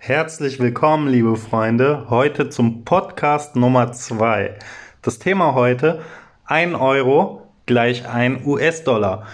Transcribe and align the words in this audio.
Herzlich 0.00 0.60
willkommen, 0.60 1.08
liebe 1.08 1.36
Freunde, 1.36 2.06
heute 2.08 2.48
zum 2.48 2.84
Podcast 2.84 3.56
Nummer 3.56 3.92
2. 3.92 4.54
Das 5.02 5.18
Thema 5.18 5.54
heute 5.54 6.00
1 6.46 6.76
Euro 6.76 7.42
gleich 7.66 8.08
1 8.08 8.46
US-Dollar. 8.46 9.26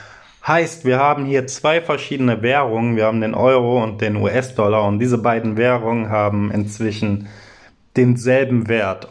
Heißt, 0.45 0.87
wir 0.87 0.99
haben 0.99 1.27
hier 1.27 1.47
zwei 1.47 1.83
verschiedene 1.83 2.43
Währungen. 2.43 2.97
Wir 2.97 3.05
haben 3.05 3.21
den 3.21 3.35
Euro 3.35 3.85
und 3.85 4.01
den 4.01 4.17
US-Dollar 4.17 4.89
und 4.89 4.99
diese 4.99 5.19
beiden 5.19 5.59
Währungen 5.59 6.09
haben 6.09 6.51
inzwischen 6.51 7.29
denselben 7.97 8.67
Wert. 8.67 9.09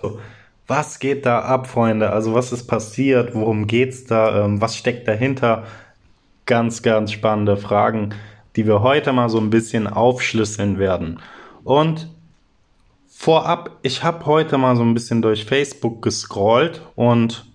Was 0.68 1.00
geht 1.00 1.26
da 1.26 1.40
ab, 1.44 1.68
Freunde? 1.68 2.10
Also 2.10 2.34
was 2.34 2.52
ist 2.52 2.66
passiert? 2.66 3.36
Worum 3.36 3.68
geht's 3.68 4.06
da? 4.06 4.44
Ähm, 4.44 4.60
was 4.60 4.76
steckt 4.76 5.08
dahinter? 5.08 5.64
Ganz, 6.48 6.82
ganz 6.82 7.12
spannende 7.12 7.58
Fragen, 7.58 8.16
die 8.56 8.66
wir 8.66 8.82
heute 8.82 9.14
mal 9.14 9.30
so 9.30 9.40
ein 9.40 9.52
bisschen 9.52 9.88
aufschlüsseln 9.88 10.78
werden. 10.80 11.20
Und 11.64 12.08
vorab, 13.08 13.78
ich 13.82 14.04
habe 14.04 14.26
heute 14.26 14.58
mal 14.58 14.76
so 14.76 14.84
ein 14.84 14.94
bisschen 14.94 15.22
durch 15.22 15.46
Facebook 15.46 16.02
gescrollt 16.02 16.82
und 16.96 17.46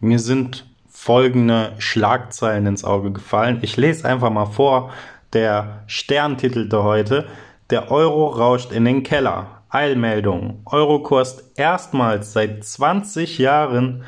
mir 0.00 0.18
sind 0.18 0.66
folgende 0.88 1.72
Schlagzeilen 1.78 2.66
ins 2.66 2.84
Auge 2.84 3.12
gefallen. 3.12 3.58
Ich 3.62 3.76
lese 3.76 4.08
einfach 4.08 4.30
mal 4.30 4.46
vor. 4.46 4.90
Der 5.32 5.82
Stern 5.86 6.38
titelte 6.38 6.82
heute, 6.84 7.26
der 7.70 7.90
Euro 7.90 8.28
rauscht 8.28 8.72
in 8.72 8.84
den 8.84 9.02
Keller. 9.02 9.62
Eilmeldung. 9.68 10.62
Eurokurs 10.64 11.52
erstmals 11.56 12.32
seit 12.32 12.64
20 12.64 13.38
Jahren, 13.38 14.04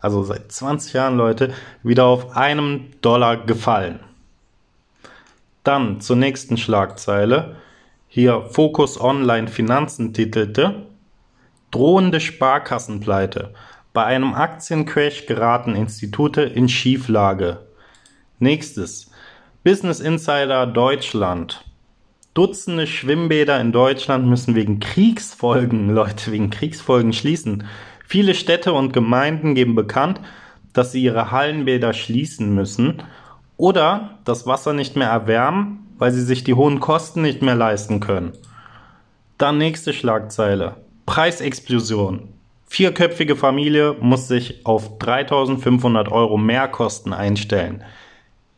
also 0.00 0.22
seit 0.24 0.50
20 0.50 0.94
Jahren, 0.94 1.16
Leute, 1.16 1.52
wieder 1.82 2.06
auf 2.06 2.36
einem 2.36 2.90
Dollar 3.00 3.36
gefallen. 3.36 4.00
Dann 5.62 6.00
zur 6.00 6.16
nächsten 6.16 6.56
Schlagzeile 6.56 7.56
hier 8.14 8.42
Focus 8.42 9.00
Online 9.00 9.48
Finanzen 9.48 10.14
titelte, 10.14 10.86
drohende 11.72 12.20
Sparkassenpleite. 12.20 13.54
Bei 13.92 14.04
einem 14.04 14.34
Aktiencrash 14.34 15.26
geraten 15.26 15.74
Institute 15.74 16.40
in 16.40 16.68
Schieflage. 16.68 17.66
Nächstes. 18.38 19.10
Business 19.64 19.98
Insider 19.98 20.64
Deutschland. 20.68 21.64
Dutzende 22.34 22.86
Schwimmbäder 22.86 23.60
in 23.60 23.72
Deutschland 23.72 24.28
müssen 24.28 24.54
wegen 24.54 24.78
Kriegsfolgen, 24.78 25.90
Leute, 25.92 26.30
wegen 26.30 26.50
Kriegsfolgen 26.50 27.12
schließen. 27.12 27.64
Viele 28.06 28.34
Städte 28.34 28.74
und 28.74 28.92
Gemeinden 28.92 29.56
geben 29.56 29.74
bekannt, 29.74 30.20
dass 30.72 30.92
sie 30.92 31.02
ihre 31.02 31.32
Hallenbäder 31.32 31.92
schließen 31.92 32.54
müssen 32.54 33.02
oder 33.56 34.20
das 34.24 34.46
Wasser 34.46 34.72
nicht 34.72 34.94
mehr 34.94 35.08
erwärmen, 35.08 35.84
weil 36.04 36.12
sie 36.12 36.20
sich 36.20 36.44
die 36.44 36.52
hohen 36.52 36.80
Kosten 36.80 37.22
nicht 37.22 37.40
mehr 37.40 37.54
leisten 37.54 37.98
können. 37.98 38.34
Dann 39.38 39.56
nächste 39.56 39.94
Schlagzeile. 39.94 40.76
Preisexplosion. 41.06 42.28
Vierköpfige 42.66 43.36
Familie 43.36 43.96
muss 43.98 44.28
sich 44.28 44.66
auf 44.66 44.98
3500 44.98 46.12
Euro 46.12 46.36
Mehrkosten 46.36 47.14
einstellen. 47.14 47.82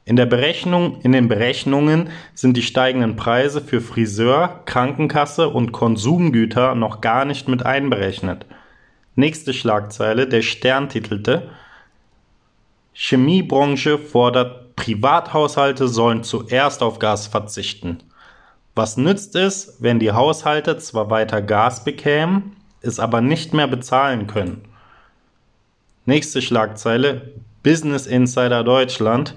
In, 0.05 0.17
der 0.17 0.27
Berechnung, 0.27 1.01
in 1.03 1.13
den 1.13 1.29
Berechnungen 1.29 2.11
sind 2.35 2.57
die 2.57 2.63
steigenden 2.63 3.15
Preise 3.15 3.61
für 3.61 3.81
Friseur, 3.81 4.63
Krankenkasse 4.65 5.49
und 5.49 5.71
Konsumgüter 5.71 6.75
noch 6.75 7.01
gar 7.01 7.25
nicht 7.25 7.47
mit 7.47 7.65
einberechnet. 7.65 8.45
Nächste 9.15 9.55
Schlagzeile, 9.55 10.27
der 10.27 10.43
Stern 10.43 10.89
titelte 10.89 11.49
Chemiebranche 12.93 13.99
fordert 13.99 14.66
Privathaushalte 14.87 15.89
sollen 15.89 16.23
zuerst 16.23 16.81
auf 16.81 17.01
Gas 17.01 17.27
verzichten. 17.27 18.05
Was 18.77 18.97
nützt 18.97 19.35
es, 19.35 19.79
wenn 19.81 19.99
die 19.99 20.13
Haushalte 20.13 20.79
zwar 20.79 21.11
weiter 21.11 21.43
Gas 21.43 21.83
bekämen, 21.83 22.55
es 22.83 23.01
aber 23.01 23.21
nicht 23.21 23.53
mehr 23.53 23.67
bezahlen 23.67 24.29
können? 24.29 24.63
Nächste 26.05 26.41
Schlagzeile: 26.41 27.33
Business 27.65 28.07
Insider 28.07 28.63
Deutschland. 28.63 29.35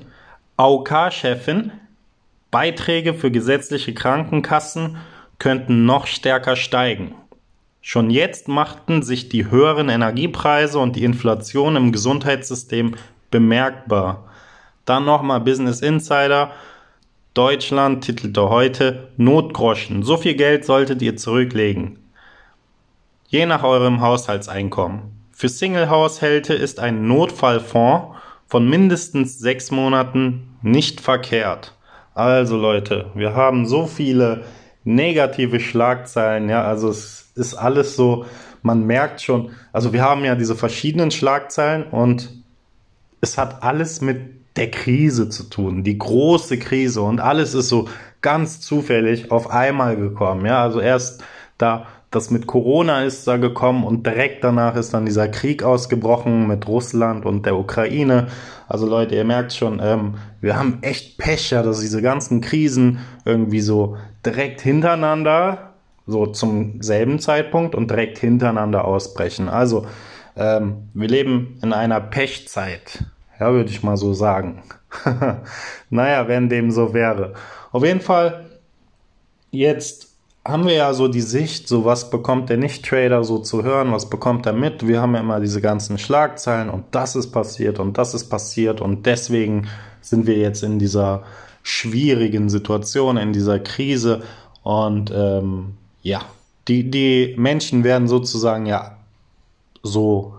AOK-Chefin: 0.58 1.72
Beiträge 2.52 3.16
für 3.16 3.32
gesetzliche 3.32 3.96
Krankenkassen 3.96 4.98
könnten 5.40 5.84
noch 5.86 6.06
stärker 6.06 6.58
steigen. 6.58 7.16
Schon 7.82 8.12
jetzt 8.12 8.48
machten 8.48 9.02
sich 9.02 9.30
die 9.30 9.50
höheren 9.50 9.90
Energiepreise 9.90 10.78
und 10.78 10.96
die 10.96 11.04
Inflation 11.04 11.76
im 11.76 11.92
Gesundheitssystem 11.92 12.94
bemerkbar. 13.32 14.29
Dann 14.90 15.06
nochmal 15.06 15.40
Business 15.40 15.82
Insider. 15.82 16.50
Deutschland 17.36 18.04
titelte 18.04 18.50
heute 18.50 19.10
Notgroschen. 19.18 20.02
So 20.02 20.18
viel 20.18 20.34
Geld 20.34 20.66
solltet 20.66 21.04
ihr 21.04 21.16
zurücklegen. 21.16 22.00
Je 23.28 23.46
nach 23.46 23.64
eurem 23.64 24.02
Haushaltseinkommen. 24.02 25.12
Für 25.32 25.48
Single-Haushalte 25.48 26.56
ist 26.56 26.80
ein 26.80 27.08
Notfallfonds 27.08 28.18
von 28.48 28.68
mindestens 28.68 29.38
sechs 29.38 29.70
Monaten 29.70 30.58
nicht 30.64 31.02
verkehrt. 31.02 31.76
Also 32.16 32.58
Leute, 32.58 33.12
wir 33.14 33.36
haben 33.36 33.68
so 33.68 33.86
viele 33.86 34.44
negative 34.86 35.60
Schlagzeilen, 35.60 36.50
ja, 36.50 36.64
also 36.64 36.90
es 36.90 37.32
ist 37.36 37.54
alles 37.54 37.96
so, 37.96 38.26
man 38.64 38.88
merkt 38.88 39.22
schon, 39.22 39.52
also 39.72 39.94
wir 39.94 40.02
haben 40.02 40.26
ja 40.26 40.34
diese 40.34 40.56
verschiedenen 40.56 41.12
Schlagzeilen 41.12 41.84
und 41.84 42.32
es 43.22 43.38
hat 43.38 43.62
alles 43.62 44.02
mit 44.02 44.39
der 44.60 44.70
Krise 44.70 45.30
zu 45.30 45.44
tun, 45.44 45.84
die 45.84 45.98
große 45.98 46.60
Krise 46.60 47.02
und 47.02 47.20
alles 47.20 47.54
ist 47.54 47.70
so 47.70 47.88
ganz 48.22 48.60
zufällig 48.60 49.32
auf 49.32 49.50
einmal 49.50 49.96
gekommen. 49.96 50.46
Ja, 50.46 50.62
also 50.62 50.80
erst 50.82 51.24
da 51.58 51.88
das 52.12 52.32
mit 52.32 52.48
Corona 52.48 53.04
ist 53.04 53.28
da 53.28 53.38
gekommen 53.38 53.84
und 53.84 54.06
direkt 54.06 54.44
danach 54.44 54.76
ist 54.76 54.94
dann 54.94 55.06
dieser 55.06 55.28
Krieg 55.28 55.64
ausgebrochen 55.64 56.48
mit 56.48 56.68
Russland 56.68 57.26
und 57.26 57.46
der 57.46 57.56
Ukraine. 57.56 58.28
Also 58.68 58.88
Leute, 58.88 59.16
ihr 59.16 59.26
merkt 59.26 59.54
schon, 59.54 59.80
ähm, 59.82 60.16
wir 60.42 60.58
haben 60.58 60.80
echt 60.82 61.20
Pech, 61.20 61.52
ja, 61.52 61.62
dass 61.62 61.82
diese 61.82 62.02
ganzen 62.02 62.42
Krisen 62.42 63.00
irgendwie 63.26 63.62
so 63.62 63.98
direkt 64.26 64.62
hintereinander, 64.62 65.74
so 66.08 66.26
zum 66.26 66.82
selben 66.82 67.20
Zeitpunkt 67.20 67.76
und 67.76 67.92
direkt 67.92 68.18
hintereinander 68.18 68.86
ausbrechen. 68.86 69.48
Also 69.48 69.86
ähm, 70.36 70.90
wir 70.96 71.08
leben 71.08 71.60
in 71.62 71.74
einer 71.74 72.02
Pechzeit. 72.02 73.06
Ja, 73.40 73.52
würde 73.54 73.70
ich 73.70 73.84
mal 73.84 73.98
so 73.98 74.14
sagen. 74.14 74.64
naja, 75.90 76.28
wenn 76.28 76.50
dem 76.50 76.72
so 76.72 76.94
wäre. 76.94 77.34
Auf 77.72 77.84
jeden 77.84 78.02
Fall, 78.02 78.46
jetzt 79.52 80.10
haben 80.46 80.66
wir 80.66 80.74
ja 80.74 80.94
so 80.94 81.08
die 81.08 81.22
Sicht, 81.22 81.68
so 81.68 81.86
was 81.86 82.10
bekommt 82.10 82.50
der 82.50 82.58
Nicht-Trader 82.58 83.24
so 83.24 83.40
zu 83.40 83.64
hören, 83.64 83.92
was 83.92 84.10
bekommt 84.10 84.46
er 84.46 84.54
mit. 84.54 84.88
Wir 84.88 85.02
haben 85.02 85.14
ja 85.14 85.22
immer 85.22 85.40
diese 85.40 85.62
ganzen 85.62 85.98
Schlagzeilen 85.98 86.70
und 86.70 86.86
das 86.92 87.16
ist 87.16 87.32
passiert 87.32 87.80
und 87.80 87.98
das 87.98 88.14
ist 88.14 88.30
passiert 88.30 88.82
und 88.82 89.06
deswegen 89.06 89.68
sind 90.02 90.28
wir 90.28 90.38
jetzt 90.38 90.64
in 90.64 90.80
dieser 90.80 91.24
schwierigen 91.62 92.50
Situation, 92.50 93.18
in 93.18 93.34
dieser 93.34 93.60
Krise 93.60 94.24
und 94.64 95.12
ähm, 95.14 95.78
ja, 96.02 96.22
die, 96.68 96.90
die 96.90 97.36
Menschen 97.38 97.84
werden 97.84 98.08
sozusagen 98.08 98.66
ja 98.66 98.98
so 99.84 100.34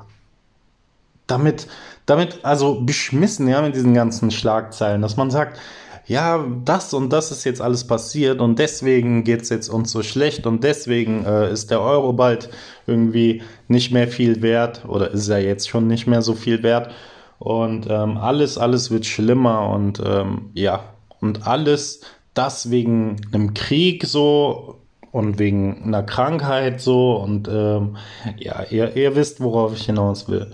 damit 1.27 1.69
damit 2.10 2.41
also 2.43 2.81
beschmissen, 2.81 3.47
ja, 3.47 3.62
mit 3.62 3.76
diesen 3.76 3.94
ganzen 3.94 4.31
Schlagzeilen, 4.31 5.00
dass 5.00 5.16
man 5.16 5.31
sagt, 5.31 5.60
ja, 6.06 6.44
das 6.65 6.93
und 6.93 7.12
das 7.12 7.31
ist 7.31 7.44
jetzt 7.44 7.62
alles 7.62 7.87
passiert 7.87 8.41
und 8.41 8.59
deswegen 8.59 9.22
geht 9.22 9.43
es 9.43 9.48
jetzt 9.48 9.69
uns 9.69 9.93
so 9.93 10.03
schlecht 10.03 10.44
und 10.44 10.65
deswegen 10.65 11.25
äh, 11.25 11.53
ist 11.53 11.71
der 11.71 11.81
Euro 11.81 12.12
bald 12.12 12.50
irgendwie 12.88 13.43
nicht 13.69 13.93
mehr 13.93 14.09
viel 14.09 14.43
wert 14.43 14.84
oder 14.88 15.12
ist 15.12 15.28
er 15.28 15.38
jetzt 15.38 15.69
schon 15.69 15.87
nicht 15.87 16.09
mehr 16.09 16.21
so 16.21 16.34
viel 16.34 16.65
wert 16.65 16.91
und 17.38 17.87
ähm, 17.88 18.16
alles, 18.16 18.59
alles 18.59 18.91
wird 18.91 19.06
schlimmer 19.06 19.71
und 19.71 20.03
ähm, 20.04 20.50
ja, 20.53 20.82
und 21.21 21.47
alles 21.47 22.00
das 22.34 22.72
wegen 22.72 23.21
einem 23.32 23.54
Krieg 23.54 24.04
so 24.04 24.81
und 25.12 25.38
wegen 25.38 25.84
einer 25.84 26.03
Krankheit 26.03 26.80
so 26.80 27.15
und 27.18 27.47
ähm, 27.47 27.97
ja, 28.36 28.65
ihr, 28.68 28.97
ihr 28.97 29.15
wisst, 29.15 29.41
worauf 29.41 29.74
ich 29.74 29.86
hinaus 29.86 30.28
will. 30.28 30.53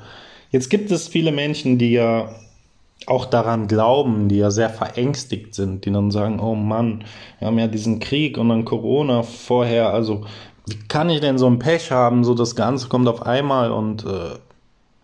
Jetzt 0.57 0.71
gibt 0.71 0.91
es 0.91 1.07
viele 1.07 1.33
Menschen, 1.33 1.77
die 1.77 1.93
ja 1.93 2.31
auch 3.05 3.27
daran 3.27 3.69
glauben, 3.69 4.31
die 4.31 4.39
ja 4.39 4.51
sehr 4.51 4.71
verängstigt 4.71 5.55
sind, 5.55 5.85
die 5.85 5.93
dann 5.93 6.11
sagen, 6.11 6.41
oh 6.41 6.55
Mann, 6.55 7.05
wir 7.39 7.49
haben 7.49 7.59
ja 7.59 7.67
diesen 7.67 8.01
Krieg 8.01 8.39
und 8.39 8.49
dann 8.49 8.65
Corona 8.65 9.23
vorher, 9.23 9.93
also 9.93 10.25
wie 10.67 10.79
kann 10.89 11.11
ich 11.11 11.21
denn 11.21 11.37
so 11.37 11.47
ein 11.47 11.59
Pech 11.59 11.91
haben, 11.91 12.25
so 12.25 12.33
das 12.33 12.57
Ganze 12.57 12.89
kommt 12.89 13.07
auf 13.07 13.21
einmal 13.21 13.71
und 13.71 14.07
äh, 14.07 14.39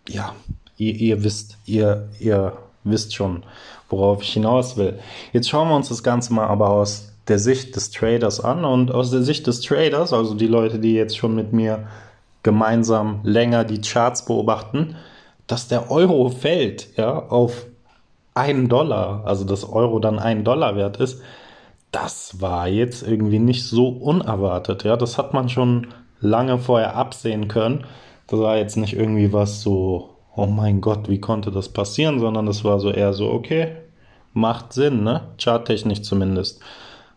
ja, 0.09 0.35
ihr, 0.79 0.95
ihr 0.95 1.23
wisst, 1.23 1.59
ihr, 1.67 2.09
ihr 2.19 2.55
wisst 2.83 3.15
schon, 3.15 3.43
worauf 3.91 4.23
ich 4.23 4.33
hinaus 4.33 4.79
will. 4.79 5.01
Jetzt 5.35 5.51
schauen 5.51 5.69
wir 5.69 5.77
uns 5.77 5.91
das 5.91 6.03
Ganze 6.03 6.33
mal 6.33 6.47
aber 6.47 6.71
aus 6.71 7.13
der 7.29 7.39
Sicht 7.39 7.77
des 7.77 7.91
Traders 7.91 8.41
an 8.41 8.65
und 8.65 8.91
aus 8.91 9.11
der 9.11 9.21
Sicht 9.21 9.47
des 9.47 9.61
Traders, 9.61 10.15
also 10.15 10.33
die 10.33 10.47
Leute, 10.47 10.79
die 10.79 10.95
jetzt 10.95 11.19
schon 11.19 11.35
mit 11.35 11.53
mir 11.53 11.89
gemeinsam 12.43 13.21
länger 13.23 13.65
die 13.65 13.83
Charts 13.83 14.25
beobachten, 14.25 14.97
dass 15.47 15.69
der 15.69 15.91
Euro 15.91 16.29
fällt, 16.29 16.97
ja, 16.97 17.19
auf 17.19 17.67
einen 18.35 18.69
Dollar, 18.69 19.23
also 19.27 19.45
das 19.45 19.69
Euro 19.69 19.99
dann 19.99 20.19
einen 20.19 20.45
Dollar 20.45 20.77
wert 20.77 20.97
ist, 20.99 21.21
das 21.91 22.41
war 22.41 22.69
jetzt 22.69 23.07
irgendwie 23.07 23.39
nicht 23.39 23.67
so 23.67 23.89
unerwartet. 23.89 24.85
Ja, 24.85 24.97
das 24.97 25.19
hat 25.19 25.35
man 25.35 25.51
schon 25.51 25.89
lange 26.21 26.59
vorher 26.59 26.97
absehen 26.97 27.49
können. 27.49 27.85
Das 28.27 28.41
war 28.41 28.57
jetzt 28.57 28.77
nicht 28.77 28.97
irgendwie 28.97 29.33
was 29.33 29.61
so, 29.61 30.17
oh 30.35 30.47
mein 30.47 30.81
Gott, 30.81 31.11
wie 31.11 31.21
konnte 31.21 31.51
das 31.51 31.69
passieren, 31.69 32.19
sondern 32.19 32.47
das 32.47 32.65
war 32.65 32.81
so 32.81 32.91
eher 32.91 33.13
so, 33.13 33.31
okay, 33.31 33.77
macht 34.33 34.73
Sinn, 34.73 35.05
ne? 35.05 35.29
Charttechnisch 35.37 36.01
zumindest. 36.03 36.61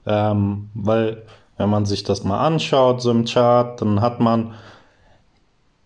Ähm, 0.05 0.69
weil, 0.73 1.23
wenn 1.57 1.69
man 1.69 1.85
sich 1.85 2.03
das 2.03 2.25
mal 2.25 2.45
anschaut, 2.45 3.01
so 3.01 3.11
im 3.11 3.23
Chart, 3.23 3.81
dann 3.81 4.01
hat 4.01 4.19
man 4.19 4.55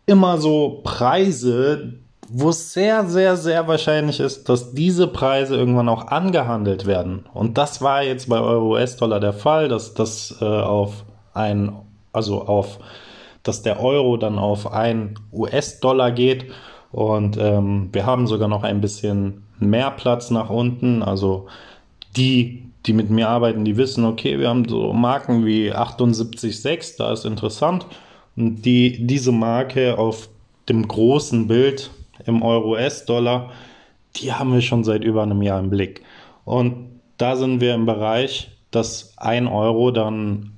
immer 0.07 0.39
so 0.39 0.81
Preise, 0.83 1.98
wo 2.31 2.49
es 2.49 2.73
sehr, 2.73 3.05
sehr, 3.05 3.35
sehr 3.37 3.67
wahrscheinlich 3.67 4.19
ist, 4.19 4.49
dass 4.49 4.73
diese 4.73 5.07
Preise 5.07 5.55
irgendwann 5.55 5.89
auch 5.89 6.07
angehandelt 6.07 6.85
werden. 6.85 7.25
Und 7.33 7.57
das 7.57 7.81
war 7.81 8.03
jetzt 8.03 8.29
bei 8.29 8.39
Euro-US-Dollar 8.39 9.19
der 9.19 9.33
Fall, 9.33 9.67
dass 9.67 9.95
das 9.95 10.37
äh, 10.39 10.45
auf 10.45 11.05
ein, 11.33 11.71
also 12.13 12.43
auf, 12.43 12.79
dass 13.43 13.63
der 13.63 13.81
Euro 13.81 14.17
dann 14.17 14.37
auf 14.37 14.71
ein 14.71 15.15
US-Dollar 15.33 16.11
geht. 16.11 16.45
Und 16.91 17.37
ähm, 17.37 17.89
wir 17.91 18.05
haben 18.05 18.27
sogar 18.27 18.47
noch 18.47 18.63
ein 18.63 18.81
bisschen 18.81 19.43
mehr 19.59 19.91
Platz 19.91 20.29
nach 20.29 20.49
unten. 20.49 21.01
Also 21.01 21.47
die, 22.15 22.63
die 22.85 22.93
mit 22.93 23.09
mir 23.09 23.27
arbeiten, 23.29 23.65
die 23.65 23.77
wissen, 23.77 24.05
okay, 24.05 24.39
wir 24.39 24.49
haben 24.49 24.67
so 24.69 24.93
Marken 24.93 25.45
wie 25.45 25.73
78,6, 25.73 26.97
da 26.97 27.11
ist 27.11 27.25
interessant. 27.25 27.87
Und 28.35 28.61
die, 28.63 29.05
diese 29.07 29.31
Marke 29.31 29.97
auf 29.97 30.29
dem 30.69 30.87
großen 30.87 31.47
Bild 31.47 31.89
im 32.25 32.41
Euro-US-Dollar, 32.41 33.51
die 34.15 34.33
haben 34.33 34.53
wir 34.53 34.61
schon 34.61 34.83
seit 34.83 35.03
über 35.03 35.23
einem 35.23 35.41
Jahr 35.41 35.59
im 35.59 35.69
Blick. 35.69 36.03
Und 36.45 36.99
da 37.17 37.35
sind 37.35 37.61
wir 37.61 37.75
im 37.75 37.85
Bereich, 37.85 38.51
dass 38.71 39.13
ein 39.17 39.47
Euro 39.47 39.91
dann 39.91 40.51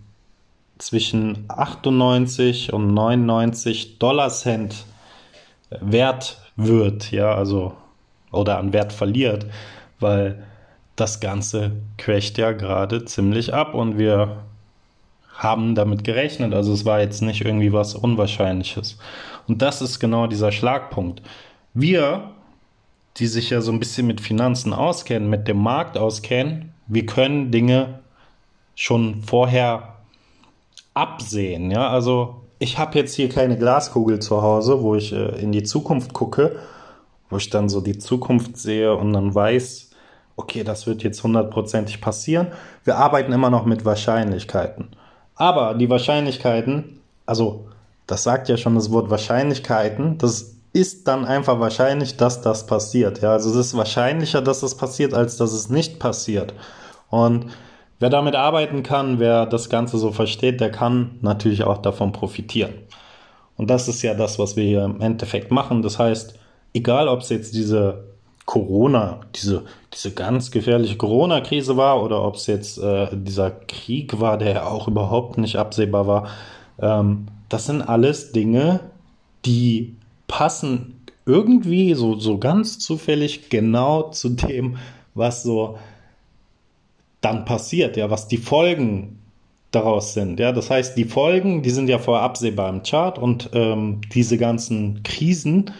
zwischen 0.78 1.46
98 1.48 2.74
und 2.74 2.94
99 2.94 4.00
Dollar 4.00 4.30
Cent 4.30 4.86
wert 5.70 6.40
wird, 6.56 7.12
ja, 7.12 7.34
also 7.34 7.74
oder 8.32 8.58
an 8.58 8.74
Wert 8.74 8.94
verliert, 8.94 9.46
weil 10.00 10.44
das 10.96 11.20
Ganze 11.20 11.72
crasht 11.98 12.38
ja 12.38 12.52
gerade 12.52 13.06
ziemlich 13.06 13.54
ab 13.54 13.74
und 13.74 13.98
wir 13.98 14.44
haben 15.34 15.76
damit 15.76 16.04
gerechnet. 16.04 16.54
Also 16.54 16.74
es 16.74 16.86
war 16.86 17.02
jetzt 17.02 17.22
nicht 17.22 17.44
irgendwie 17.44 17.74
was 17.74 17.96
Unwahrscheinliches. 17.96 18.98
Und 19.48 19.62
das 19.62 19.82
ist 19.82 20.00
genau 20.00 20.28
dieser 20.28 20.52
Schlagpunkt. 20.52 21.22
Wir, 21.74 22.32
die 23.18 23.28
sich 23.28 23.50
ja 23.50 23.62
so 23.62 23.72
ein 23.72 23.80
bisschen 23.80 24.08
mit 24.08 24.22
Finanzen 24.22 24.74
auskennen, 24.74 25.30
mit 25.30 25.48
dem 25.48 25.58
Markt 25.58 25.98
auskennen, 25.98 26.74
wir 26.88 27.06
können 27.06 27.52
Dinge 27.52 28.00
schon 28.76 29.24
vorher 29.24 29.96
absehen. 30.94 31.72
Ja, 31.72 31.90
also 31.90 32.42
ich 32.60 32.78
habe 32.78 32.98
jetzt 32.98 33.16
hier 33.16 33.30
keine 33.30 33.58
Glaskugel 33.58 34.20
zu 34.20 34.42
Hause, 34.42 34.82
wo 34.82 34.96
ich 34.96 35.14
äh, 35.14 35.42
in 35.42 35.52
die 35.52 35.64
Zukunft 35.64 36.14
gucke, 36.14 36.60
wo 37.30 37.38
ich 37.38 37.50
dann 37.50 37.70
so 37.70 37.82
die 37.82 37.98
Zukunft 37.98 38.58
sehe 38.58 38.96
und 38.96 39.14
dann 39.14 39.34
weiß, 39.34 39.92
okay, 40.36 40.64
das 40.64 40.88
wird 40.88 41.04
jetzt 41.04 41.24
hundertprozentig 41.24 42.02
passieren. 42.02 42.48
Wir 42.84 42.98
arbeiten 42.98 43.32
immer 43.32 43.50
noch 43.50 43.66
mit 43.66 43.86
Wahrscheinlichkeiten. 43.86 44.90
Aber 45.36 45.74
die 45.76 45.90
Wahrscheinlichkeiten, 45.90 47.00
also 47.26 47.66
das 48.08 48.24
sagt 48.24 48.50
ja 48.50 48.58
schon 48.58 48.76
das 48.76 48.92
Wort 48.92 49.10
Wahrscheinlichkeiten, 49.10 50.18
das 50.18 50.56
ist 50.74 51.08
dann 51.08 51.26
einfach 51.26 51.60
wahrscheinlich, 51.60 52.18
dass 52.18 52.42
das 52.42 52.66
passiert. 52.66 53.22
Ja, 53.22 53.34
also 53.34 53.50
es 53.50 53.56
ist 53.68 53.78
wahrscheinlicher, 53.78 54.42
dass 54.42 54.62
das 54.62 54.76
passiert, 54.76 55.14
als 55.14 55.38
dass 55.38 55.52
es 55.52 55.70
nicht 55.70 56.00
passiert. 56.00 56.54
Und 57.10 57.48
wer 58.00 58.10
damit 58.10 58.36
arbeiten 58.36 58.84
kann, 58.84 59.20
wer 59.20 59.46
das 59.46 59.70
Ganze 59.70 59.98
so 59.98 60.12
versteht, 60.12 60.62
der 60.62 60.72
kann 60.72 61.18
natürlich 61.22 61.64
auch 61.64 61.80
davon 61.80 62.14
profitieren. 62.14 62.74
Und 63.58 63.70
das 63.70 63.88
ist 63.88 64.02
ja 64.02 64.14
das, 64.14 64.40
was 64.40 64.56
wir 64.56 64.64
hier 64.64 64.86
im 64.86 65.02
Endeffekt 65.02 65.52
machen. 65.52 65.82
Das 65.82 66.00
heißt, 66.00 66.40
egal 66.74 67.10
ob 67.10 67.20
es 67.20 67.30
jetzt 67.30 67.54
diese 67.54 68.06
Corona, 68.46 69.20
diese, 69.36 69.64
diese 69.94 70.12
ganz 70.12 70.52
gefährliche 70.52 70.98
Corona-Krise 70.98 71.78
war 71.78 72.02
oder 72.02 72.24
ob 72.24 72.36
es 72.36 72.48
jetzt 72.48 72.78
äh, 72.80 73.08
dieser 73.12 73.52
Krieg 73.52 74.20
war, 74.20 74.38
der 74.38 74.72
auch 74.72 74.88
überhaupt 74.88 75.38
nicht 75.38 75.58
absehbar 75.58 76.08
war, 76.08 76.28
ähm, 76.80 77.28
das 77.50 77.66
sind 77.66 77.82
alles 77.82 78.32
Dinge, 78.32 78.80
die 79.46 79.96
passen 80.32 81.02
irgendwie 81.26 81.94
so, 81.94 82.18
so 82.18 82.38
ganz 82.38 82.80
zufällig 82.80 83.50
genau 83.50 84.10
zu 84.12 84.30
dem, 84.30 84.78
was 85.14 85.44
so 85.44 85.78
dann 87.20 87.44
passiert, 87.44 87.98
ja, 87.98 88.10
was 88.10 88.30
die 88.30 88.38
Folgen 88.38 89.20
daraus 89.72 90.14
sind. 90.14 90.40
Ja, 90.40 90.54
das 90.54 90.70
heißt, 90.70 90.98
die 90.98 91.04
Folgen, 91.04 91.62
die 91.64 91.70
sind 91.70 91.90
ja 91.90 92.00
vorher 92.00 92.24
absehbar 92.24 92.70
im 92.70 92.82
Chart 92.82 93.20
und 93.20 93.50
ähm, 93.54 94.00
diese 94.14 94.38
ganzen 94.38 95.04
Krisen, 95.04 95.72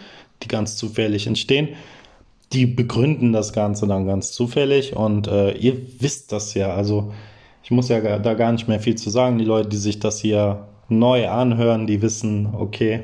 die 0.42 0.48
ganz 0.48 0.76
zufällig 0.76 1.26
entstehen, 1.26 1.70
die 2.52 2.66
begründen 2.66 3.32
das 3.32 3.54
Ganze 3.54 3.86
dann 3.86 4.04
ganz 4.04 4.32
zufällig 4.32 4.94
und 4.94 5.28
äh, 5.28 5.52
ihr 5.52 5.78
wisst 5.98 6.30
das 6.30 6.52
ja. 6.52 6.74
Also 6.74 7.12
ich 7.64 7.70
muss 7.70 7.88
ja 7.88 8.18
da 8.18 8.34
gar 8.34 8.52
nicht 8.52 8.68
mehr 8.68 8.80
viel 8.80 8.96
zu 8.96 9.08
sagen. 9.08 9.38
Die 9.38 9.46
Leute, 9.46 9.70
die 9.70 9.78
sich 9.78 9.98
das 9.98 10.20
hier 10.20 10.68
neu 10.90 11.28
anhören, 11.28 11.86
die 11.86 12.02
wissen, 12.02 12.50
okay, 12.54 13.02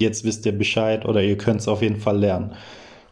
jetzt 0.00 0.24
wisst 0.24 0.46
ihr 0.46 0.56
Bescheid 0.56 1.04
oder 1.06 1.22
ihr 1.22 1.38
könnt 1.38 1.60
es 1.60 1.68
auf 1.68 1.82
jeden 1.82 2.00
Fall 2.00 2.18
lernen. 2.18 2.52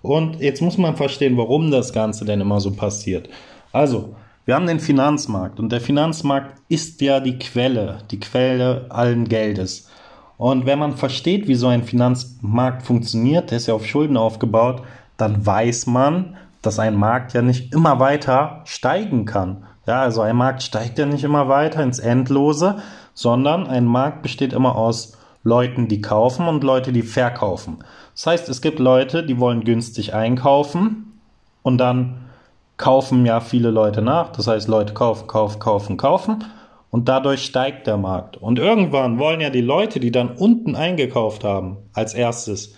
Und 0.02 0.40
jetzt 0.40 0.62
muss 0.62 0.78
man 0.78 0.96
verstehen, 0.96 1.36
warum 1.36 1.70
das 1.70 1.92
Ganze 1.92 2.24
denn 2.24 2.40
immer 2.40 2.60
so 2.60 2.72
passiert. 2.72 3.28
Also, 3.72 4.14
wir 4.44 4.54
haben 4.54 4.66
den 4.66 4.80
Finanzmarkt 4.80 5.60
und 5.60 5.70
der 5.70 5.80
Finanzmarkt 5.80 6.58
ist 6.68 7.00
ja 7.02 7.20
die 7.20 7.38
Quelle, 7.38 7.98
die 8.10 8.18
Quelle 8.18 8.86
allen 8.88 9.28
Geldes. 9.28 9.90
Und 10.38 10.64
wenn 10.64 10.78
man 10.78 10.96
versteht, 10.96 11.48
wie 11.48 11.54
so 11.54 11.66
ein 11.66 11.82
Finanzmarkt 11.82 12.82
funktioniert, 12.82 13.50
der 13.50 13.58
ist 13.58 13.66
ja 13.66 13.74
auf 13.74 13.84
Schulden 13.84 14.16
aufgebaut, 14.16 14.82
dann 15.16 15.44
weiß 15.44 15.86
man, 15.88 16.36
dass 16.62 16.78
ein 16.78 16.94
Markt 16.94 17.34
ja 17.34 17.42
nicht 17.42 17.74
immer 17.74 18.00
weiter 18.00 18.62
steigen 18.64 19.26
kann. 19.26 19.64
Ja, 19.86 20.00
also 20.00 20.20
ein 20.22 20.36
Markt 20.36 20.62
steigt 20.62 20.98
ja 20.98 21.06
nicht 21.06 21.24
immer 21.24 21.48
weiter 21.48 21.82
ins 21.82 21.98
Endlose, 21.98 22.76
sondern 23.14 23.66
ein 23.66 23.84
Markt 23.84 24.22
besteht 24.22 24.52
immer 24.52 24.76
aus 24.76 25.17
Leuten, 25.48 25.88
die 25.88 26.00
kaufen 26.00 26.46
und 26.46 26.62
Leute, 26.62 26.92
die 26.92 27.02
verkaufen. 27.02 27.78
Das 28.14 28.26
heißt, 28.26 28.48
es 28.48 28.62
gibt 28.62 28.78
Leute, 28.78 29.24
die 29.24 29.40
wollen 29.40 29.64
günstig 29.64 30.14
einkaufen 30.14 31.18
und 31.62 31.78
dann 31.78 32.28
kaufen 32.76 33.26
ja 33.26 33.40
viele 33.40 33.70
Leute 33.70 34.02
nach. 34.02 34.30
Das 34.30 34.46
heißt, 34.46 34.68
Leute 34.68 34.94
kaufen, 34.94 35.26
kaufen, 35.26 35.58
kaufen, 35.58 35.96
kaufen 35.96 36.44
und 36.90 37.08
dadurch 37.08 37.44
steigt 37.44 37.86
der 37.86 37.96
Markt. 37.96 38.36
Und 38.36 38.58
irgendwann 38.58 39.18
wollen 39.18 39.40
ja 39.40 39.50
die 39.50 39.60
Leute, 39.60 40.00
die 40.00 40.12
dann 40.12 40.30
unten 40.30 40.76
eingekauft 40.76 41.44
haben, 41.44 41.78
als 41.92 42.14
erstes, 42.14 42.76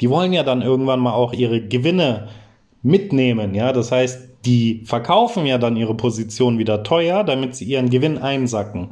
die 0.00 0.10
wollen 0.10 0.32
ja 0.32 0.42
dann 0.42 0.62
irgendwann 0.62 1.00
mal 1.00 1.12
auch 1.12 1.32
ihre 1.32 1.60
Gewinne 1.60 2.28
mitnehmen. 2.82 3.54
Ja, 3.54 3.72
das 3.72 3.92
heißt, 3.92 4.28
die 4.44 4.82
verkaufen 4.86 5.46
ja 5.46 5.58
dann 5.58 5.76
ihre 5.76 5.94
Position 5.94 6.58
wieder 6.58 6.82
teuer, 6.82 7.24
damit 7.24 7.54
sie 7.54 7.66
ihren 7.66 7.90
Gewinn 7.90 8.18
einsacken. 8.18 8.88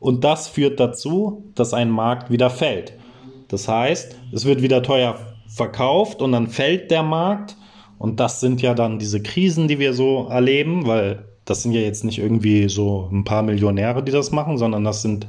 Und 0.00 0.24
das 0.24 0.48
führt 0.48 0.80
dazu, 0.80 1.52
dass 1.54 1.74
ein 1.74 1.90
Markt 1.90 2.30
wieder 2.30 2.50
fällt. 2.50 2.94
Das 3.48 3.68
heißt, 3.68 4.16
es 4.32 4.44
wird 4.44 4.62
wieder 4.62 4.82
teuer 4.82 5.16
verkauft 5.46 6.22
und 6.22 6.32
dann 6.32 6.48
fällt 6.48 6.90
der 6.90 7.02
Markt. 7.02 7.56
Und 7.98 8.18
das 8.18 8.40
sind 8.40 8.62
ja 8.62 8.74
dann 8.74 8.98
diese 8.98 9.22
Krisen, 9.22 9.68
die 9.68 9.78
wir 9.78 9.92
so 9.92 10.26
erleben, 10.28 10.86
weil 10.86 11.26
das 11.44 11.62
sind 11.62 11.72
ja 11.72 11.80
jetzt 11.80 12.02
nicht 12.04 12.18
irgendwie 12.18 12.68
so 12.68 13.08
ein 13.12 13.24
paar 13.24 13.42
Millionäre, 13.42 14.02
die 14.02 14.12
das 14.12 14.30
machen, 14.30 14.56
sondern 14.56 14.84
das 14.84 15.02
sind 15.02 15.28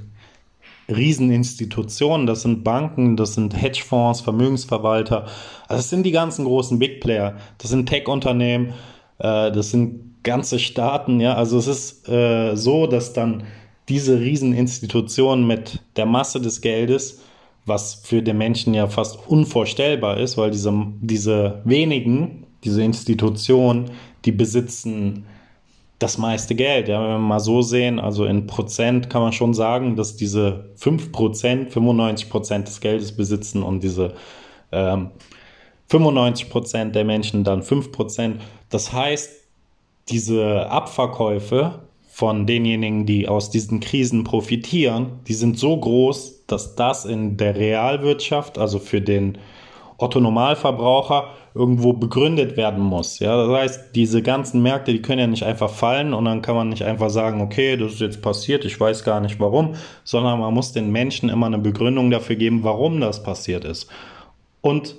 Rieseninstitutionen, 0.88 2.28
das 2.28 2.44
sind 2.44 2.64
Banken, 2.64 3.18
das 3.18 3.34
sind 3.34 3.60
Hedgefonds, 3.60 4.22
Vermögensverwalter, 4.22 5.26
also 5.68 5.80
das 5.80 5.90
sind 5.90 6.04
die 6.04 6.12
ganzen 6.12 6.46
großen 6.46 6.80
Big 6.80 7.02
Player, 7.02 7.38
das 7.58 7.72
sind 7.72 7.88
Tech-Unternehmen, 7.88 8.74
äh, 9.20 9.52
das 9.52 9.72
sind 9.72 10.24
ganze 10.24 10.60
Staaten, 10.60 11.20
ja, 11.20 11.34
also 11.34 11.58
es 11.58 11.68
ist 11.68 12.10
äh, 12.10 12.56
so, 12.56 12.88
dass 12.88 13.14
dann 13.14 13.44
diese 13.92 14.22
Rieseninstitutionen 14.22 15.46
mit 15.46 15.82
der 15.98 16.06
Masse 16.06 16.40
des 16.40 16.62
Geldes, 16.62 17.22
was 17.66 17.96
für 17.96 18.24
den 18.24 18.38
Menschen 18.38 18.74
ja 18.74 18.88
fast 18.88 19.28
unvorstellbar 19.28 20.18
ist, 20.18 20.38
weil 20.38 20.50
diese, 20.50 20.74
diese 21.02 21.62
wenigen, 21.66 22.48
diese 22.64 22.82
Institutionen, 22.84 23.92
die 24.24 24.32
besitzen 24.32 25.26
das 26.00 26.18
meiste 26.18 26.56
Geld. 26.56 26.88
Ja, 26.88 27.02
wenn 27.04 27.10
wir 27.10 27.18
mal 27.20 27.42
so 27.42 27.62
sehen, 27.62 28.00
also 28.00 28.24
in 28.24 28.48
Prozent 28.48 29.10
kann 29.10 29.24
man 29.24 29.34
schon 29.34 29.54
sagen, 29.54 29.98
dass 29.98 30.16
diese 30.16 30.72
5 30.76 31.12
Prozent 31.12 31.74
95 31.74 32.30
Prozent 32.30 32.68
des 32.70 32.80
Geldes 32.80 33.12
besitzen 33.16 33.62
und 33.62 33.84
diese 33.84 34.14
ähm, 34.72 35.10
95 35.90 36.50
Prozent 36.50 36.96
der 36.96 37.04
Menschen 37.04 37.44
dann 37.44 37.62
5 37.62 37.92
Prozent. 37.92 38.42
Das 38.70 38.94
heißt, 38.94 39.32
diese 40.08 40.70
Abverkäufe 40.70 41.82
von 42.14 42.46
denjenigen, 42.46 43.06
die 43.06 43.30
aus 43.30 43.50
diesen 43.50 43.80
Krisen 43.80 44.26
profitieren, 44.26 45.22
die 45.28 45.34
sind 45.34 45.58
so 45.58 45.78
groß, 45.78 46.46
dass 46.46 46.76
das 46.76 47.06
in 47.06 47.38
der 47.38 47.56
Realwirtschaft, 47.56 48.58
also 48.58 48.80
für 48.80 49.00
den 49.00 49.38
Otto 49.98 50.20
Normalverbraucher 50.20 51.30
irgendwo 51.56 51.94
begründet 51.94 52.58
werden 52.58 52.84
muss. 52.84 53.20
Ja, 53.20 53.38
das 53.38 53.58
heißt, 53.58 53.96
diese 53.96 54.22
ganzen 54.22 54.62
Märkte, 54.62 54.92
die 54.92 55.02
können 55.02 55.20
ja 55.20 55.28
nicht 55.28 55.44
einfach 55.44 55.70
fallen 55.70 56.14
und 56.14 56.26
dann 56.26 56.42
kann 56.42 56.56
man 56.56 56.70
nicht 56.70 56.84
einfach 56.84 57.10
sagen, 57.10 57.40
okay, 57.40 57.78
das 57.78 57.94
ist 57.94 58.02
jetzt 58.02 58.22
passiert, 58.22 58.66
ich 58.66 58.78
weiß 58.78 59.06
gar 59.06 59.22
nicht 59.22 59.40
warum, 59.40 59.76
sondern 60.04 60.40
man 60.40 60.54
muss 60.54 60.74
den 60.74 60.92
Menschen 60.92 61.30
immer 61.30 61.46
eine 61.46 61.60
Begründung 61.60 62.12
dafür 62.12 62.36
geben, 62.36 62.64
warum 62.64 63.00
das 63.00 63.24
passiert 63.24 63.64
ist. 63.64 63.90
Und 64.60 64.96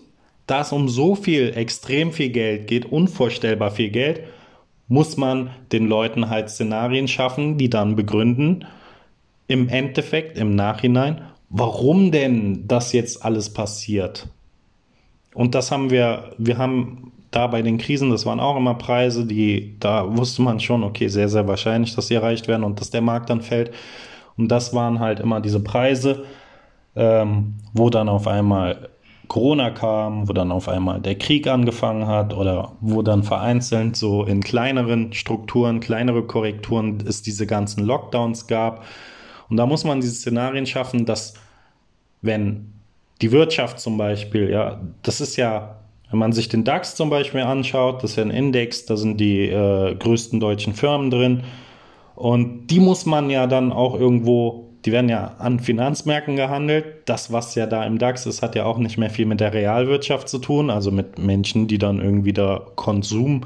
da 0.46 0.62
es 0.62 0.72
um 0.72 0.88
so 0.88 1.14
viel, 1.14 1.52
extrem 1.56 2.10
viel 2.10 2.30
Geld 2.30 2.68
geht, 2.68 2.90
unvorstellbar 2.90 3.70
viel 3.70 3.90
Geld, 3.90 4.22
muss 4.92 5.16
man 5.16 5.48
den 5.72 5.86
Leuten 5.86 6.28
halt 6.28 6.50
Szenarien 6.50 7.08
schaffen, 7.08 7.56
die 7.56 7.70
dann 7.70 7.96
begründen, 7.96 8.66
im 9.48 9.70
Endeffekt, 9.70 10.36
im 10.36 10.54
Nachhinein, 10.54 11.22
warum 11.48 12.10
denn 12.12 12.68
das 12.68 12.92
jetzt 12.92 13.24
alles 13.24 13.54
passiert. 13.54 14.28
Und 15.32 15.54
das 15.54 15.72
haben 15.72 15.88
wir, 15.88 16.34
wir 16.36 16.58
haben 16.58 17.12
da 17.30 17.46
bei 17.46 17.62
den 17.62 17.78
Krisen, 17.78 18.10
das 18.10 18.26
waren 18.26 18.38
auch 18.38 18.54
immer 18.54 18.74
Preise, 18.74 19.24
die, 19.24 19.76
da 19.80 20.14
wusste 20.14 20.42
man 20.42 20.60
schon, 20.60 20.84
okay, 20.84 21.08
sehr, 21.08 21.30
sehr 21.30 21.48
wahrscheinlich, 21.48 21.94
dass 21.94 22.08
sie 22.08 22.14
erreicht 22.14 22.46
werden 22.46 22.62
und 22.62 22.78
dass 22.78 22.90
der 22.90 23.00
Markt 23.00 23.30
dann 23.30 23.40
fällt. 23.40 23.72
Und 24.36 24.48
das 24.48 24.74
waren 24.74 25.00
halt 25.00 25.20
immer 25.20 25.40
diese 25.40 25.60
Preise, 25.60 26.24
ähm, 26.96 27.54
wo 27.72 27.88
dann 27.88 28.10
auf 28.10 28.26
einmal 28.26 28.90
Corona 29.32 29.70
kam, 29.70 30.28
wo 30.28 30.34
dann 30.34 30.52
auf 30.52 30.68
einmal 30.68 31.00
der 31.00 31.14
Krieg 31.14 31.46
angefangen 31.46 32.06
hat 32.06 32.34
oder 32.34 32.72
wo 32.82 33.00
dann 33.00 33.22
vereinzelt 33.22 33.96
so 33.96 34.24
in 34.24 34.42
kleineren 34.42 35.14
Strukturen, 35.14 35.80
kleinere 35.80 36.22
Korrekturen 36.22 37.02
es 37.08 37.22
diese 37.22 37.46
ganzen 37.46 37.82
Lockdowns 37.82 38.46
gab. 38.46 38.84
Und 39.48 39.56
da 39.56 39.64
muss 39.64 39.84
man 39.84 40.02
diese 40.02 40.12
Szenarien 40.12 40.66
schaffen, 40.66 41.06
dass 41.06 41.32
wenn 42.20 42.74
die 43.22 43.32
Wirtschaft 43.32 43.80
zum 43.80 43.96
Beispiel, 43.96 44.50
ja, 44.50 44.82
das 45.02 45.22
ist 45.22 45.38
ja, 45.38 45.76
wenn 46.10 46.18
man 46.18 46.32
sich 46.32 46.50
den 46.50 46.64
DAX 46.64 46.94
zum 46.94 47.08
Beispiel 47.08 47.40
anschaut, 47.40 48.02
das 48.02 48.10
ist 48.10 48.16
ja 48.16 48.24
ein 48.24 48.30
Index, 48.30 48.84
da 48.84 48.98
sind 48.98 49.18
die 49.18 49.48
äh, 49.48 49.94
größten 49.94 50.40
deutschen 50.40 50.74
Firmen 50.74 51.10
drin. 51.10 51.44
Und 52.16 52.66
die 52.66 52.80
muss 52.80 53.06
man 53.06 53.30
ja 53.30 53.46
dann 53.46 53.72
auch 53.72 53.98
irgendwo, 53.98 54.71
die 54.84 54.92
werden 54.92 55.08
ja 55.08 55.34
an 55.38 55.60
Finanzmärkten 55.60 56.36
gehandelt. 56.36 56.84
Das, 57.04 57.32
was 57.32 57.54
ja 57.54 57.66
da 57.66 57.84
im 57.84 57.98
DAX 57.98 58.26
ist, 58.26 58.42
hat 58.42 58.54
ja 58.54 58.64
auch 58.64 58.78
nicht 58.78 58.98
mehr 58.98 59.10
viel 59.10 59.26
mit 59.26 59.40
der 59.40 59.52
Realwirtschaft 59.52 60.28
zu 60.28 60.38
tun, 60.38 60.70
also 60.70 60.90
mit 60.90 61.18
Menschen, 61.18 61.68
die 61.68 61.78
dann 61.78 62.00
irgendwie 62.00 62.32
da 62.32 62.66
Konsum 62.74 63.42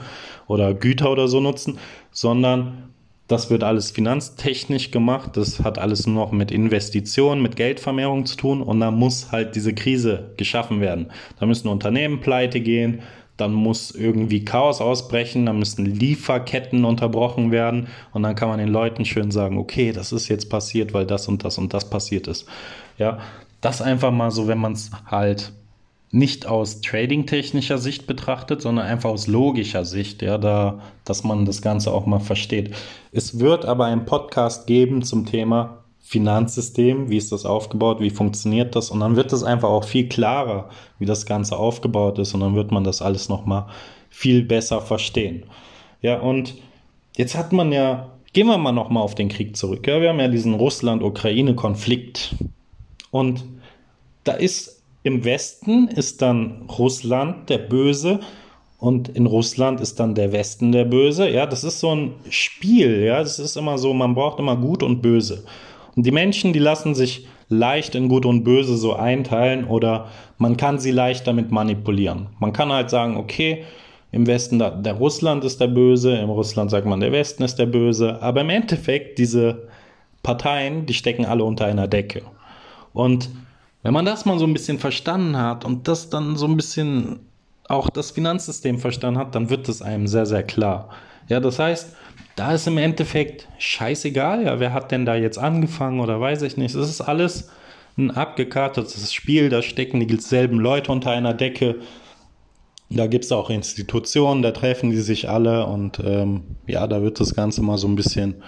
oder 0.47 0.73
Güter 0.75 1.11
oder 1.11 1.28
so 1.28 1.40
nutzen, 1.40 1.78
sondern 2.11 2.87
das 3.28 3.50
wird 3.50 3.64
alles 3.64 3.90
finanztechnisch 3.90 4.93
gemacht. 4.93 5.37
Das 5.37 5.61
hat 5.61 5.78
alles 5.78 6.07
nur 6.07 6.26
noch 6.26 6.33
mit 6.33 6.52
Investitionen, 6.52 7.43
mit 7.43 7.57
Geldvermehrung 7.57 8.25
zu 8.25 8.37
tun. 8.37 8.62
Und 8.62 8.81
da 8.81 8.90
muss 8.90 9.33
halt 9.33 9.57
diese 9.57 9.75
Krise 9.75 10.33
geschaffen 10.37 10.81
werden. 10.81 11.11
Da 11.40 11.47
müssen 11.47 11.69
Unternehmen 11.69 12.21
pleite 12.21 12.61
gehen. 12.61 13.02
Dann 13.37 13.52
muss 13.52 13.90
irgendwie 13.90 14.45
Chaos 14.45 14.81
ausbrechen. 14.81 15.47
Da 15.47 15.52
müssen 15.52 15.85
Lieferketten 15.87 16.85
unterbrochen 16.85 17.50
werden. 17.50 17.88
Und 18.12 18.23
dann 18.23 18.35
kann 18.35 18.49
man 18.49 18.59
den 18.59 18.69
Leuten 18.69 19.05
schön 19.05 19.31
sagen, 19.31 19.59
okay, 19.59 19.93
das 19.93 20.12
ist 20.12 20.28
jetzt 20.28 20.49
passiert, 20.49 20.95
weil 20.95 21.07
das 21.07 21.28
und 21.28 21.45
das 21.45 21.59
und 21.59 21.75
das 21.75 21.90
passiert 21.90 22.26
ist. 22.26 22.47
Ja, 22.99 23.19
das 23.61 23.83
einfach 23.83 24.11
mal 24.11 24.31
so, 24.31 24.49
wenn 24.49 24.59
man 24.59 24.73
es 24.73 24.90
halt 25.07 25.52
nicht 26.12 26.47
aus 26.47 26.81
trading-technischer 26.81 27.78
Sicht 27.78 28.07
betrachtet, 28.07 28.62
sondern 28.62 28.87
einfach 28.87 29.11
aus 29.11 29.26
logischer 29.26 29.85
Sicht, 29.85 30.23
ja, 30.23 30.38
da, 30.38 30.81
dass 31.05 31.25
man 31.25 31.45
das 31.45 31.62
Ganze 31.62 31.93
auch 31.93 32.07
mal 32.07 32.21
versteht. 32.21 32.75
Es 33.12 33.40
wird 33.40 33.64
aber 33.64 33.87
einen 33.87 34.05
Podcast 34.05 34.66
geben 34.66 35.02
zum 35.02 35.26
Thema 35.26 35.85
Finanzsystem, 36.07 37.11
wie 37.11 37.17
ist 37.17 37.33
das 37.33 37.45
aufgebaut, 37.45 37.99
wie 37.99 38.11
funktioniert 38.11 38.77
das 38.77 38.91
und 38.91 39.01
dann 39.01 39.17
wird 39.17 39.33
es 39.33 39.43
einfach 39.43 39.71
auch 39.71 39.83
viel 39.83 40.09
klarer, 40.09 40.69
wie 41.01 41.05
das 41.05 41.27
Ganze 41.27 41.57
aufgebaut 41.57 42.21
ist 42.21 42.33
und 42.33 42.41
dann 42.41 42.55
wird 42.55 42.71
man 42.71 42.85
das 42.85 43.03
alles 43.03 43.29
nochmal 43.29 43.67
viel 44.09 44.45
besser 44.45 44.81
verstehen. 44.81 45.43
Ja, 46.03 46.21
und 46.21 46.55
jetzt 47.17 47.37
hat 47.37 47.53
man 47.53 47.73
ja, 47.73 48.13
gehen 48.33 48.47
wir 48.47 48.57
mal 48.57 48.71
nochmal 48.71 49.03
auf 49.03 49.17
den 49.17 49.29
Krieg 49.29 49.57
zurück. 49.57 49.85
Ja, 49.89 50.01
wir 50.01 50.11
haben 50.11 50.21
ja 50.21 50.29
diesen 50.29 50.55
Russland-Ukraine-Konflikt 50.55 52.37
und 53.11 53.45
da 54.23 54.35
ist 54.35 54.85
im 55.03 55.25
Westen 55.25 55.89
ist 55.89 56.23
dann 56.23 56.67
Russland 56.79 57.51
der 57.51 57.59
Böse 57.59 58.21
und 58.79 59.09
in 59.09 59.27
Russland 59.27 59.81
ist 59.81 59.99
dann 59.99 60.15
der 60.15 60.31
Westen 60.31 60.71
der 60.71 60.85
Böse. 60.85 61.29
Ja, 61.29 61.47
das 61.47 61.65
ist 61.65 61.81
so 61.81 61.93
ein 61.93 62.13
Spiel. 62.31 63.03
Ja, 63.03 63.19
das 63.19 63.41
ist 63.41 63.57
immer 63.57 63.77
so, 63.77 63.93
man 63.93 64.15
braucht 64.15 64.39
immer 64.39 64.57
Gut 64.57 64.85
und 64.85 65.03
Böse. 65.03 65.45
Die 65.97 66.12
Menschen, 66.12 66.53
die 66.53 66.59
lassen 66.59 66.95
sich 66.95 67.26
leicht 67.49 67.95
in 67.95 68.09
Gut 68.09 68.26
und 68.26 68.45
Böse 68.45 68.76
so 68.76 68.95
einteilen 68.95 69.65
oder 69.65 70.09
man 70.37 70.57
kann 70.59 70.79
sie 70.79 70.91
leicht 70.91 71.26
damit 71.26 71.50
manipulieren. 71.50 72.29
Man 72.38 72.53
kann 72.53 72.71
halt 72.71 72.91
sagen, 72.91 73.17
okay, 73.17 73.65
im 74.12 74.26
Westen 74.26 74.59
der, 74.59 74.73
der 74.73 74.95
Russland 74.95 75.43
ist 75.45 75.61
der 75.61 75.69
Böse, 75.69 76.17
im 76.17 76.31
Russland 76.31 76.71
sagt 76.71 76.87
man, 76.87 77.00
der 77.00 77.12
Westen 77.12 77.43
ist 77.43 77.57
der 77.57 77.67
Böse, 77.67 78.21
aber 78.23 78.43
im 78.43 78.50
Endeffekt 78.50 79.19
diese 79.19 79.69
Parteien, 80.23 80.87
die 80.87 80.95
stecken 80.95 81.25
alle 81.25 81.45
unter 81.45 81.65
einer 81.65 81.88
Decke. 81.88 82.23
Und 82.93 83.31
wenn 83.83 83.95
man 83.95 84.05
das 84.05 84.26
mal 84.26 84.38
so 84.38 84.45
ein 84.45 84.53
bisschen 84.53 84.79
verstanden 84.79 85.38
hat 85.38 85.65
und 85.65 85.88
das 85.88 86.11
dann 86.11 86.37
so 86.37 86.47
ein 86.47 86.57
bisschen 86.57 87.21
auch 87.69 87.91
das 87.91 88.13
Finanzsystem 88.13 88.79
verstanden 88.79 89.19
hat, 89.19 89.35
dann 89.35 89.51
wird 89.51 89.69
es 89.69 89.83
einem 89.83 90.07
sehr, 90.07 90.27
sehr 90.27 90.43
klar. 90.43 90.91
Ja, 91.29 91.41
das 91.41 91.59
heißt, 91.59 91.97
da 92.37 92.53
ist 92.53 92.67
im 92.67 92.79
Endeffekt 92.79 93.49
scheißegal, 93.59 94.45
ja, 94.45 94.61
wer 94.61 94.73
hat 94.73 94.93
denn 94.93 95.07
da 95.07 95.17
jetzt 95.17 95.39
angefangen 95.39 96.01
oder 96.01 96.21
weiß 96.21 96.43
ich 96.43 96.57
nicht. 96.57 96.75
Es 96.75 96.89
ist 96.89 97.01
alles 97.01 97.51
ein 97.97 98.11
abgekartetes 98.11 99.13
Spiel, 99.13 99.49
da 99.49 99.63
stecken 99.63 100.07
dieselben 100.07 100.59
Leute 100.59 100.93
unter 100.93 101.11
einer 101.11 101.35
Decke. 101.35 101.77
Da 102.91 103.07
gibt 103.07 103.25
es 103.25 103.33
auch 103.33 103.51
Institutionen, 103.51 104.43
da 104.43 104.53
treffen 104.53 104.91
die 104.91 105.01
sich 105.01 105.29
alle 105.29 105.67
und 105.67 106.01
ähm, 106.05 106.43
ja, 106.67 106.87
da 106.87 107.03
wird 107.03 107.19
das 107.19 107.35
Ganze 107.35 107.63
mal 107.63 107.79
so 107.79 107.89
ein 107.89 107.97
bisschen 107.97 108.43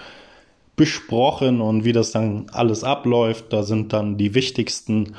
besprochen 0.77 1.61
und 1.61 1.85
wie 1.85 1.93
das 1.93 2.13
dann 2.13 2.47
alles 2.53 2.85
abläuft. 2.85 3.53
Da 3.53 3.63
sind 3.65 3.93
dann 3.93 4.17
die 4.17 4.35
wichtigsten 4.35 5.15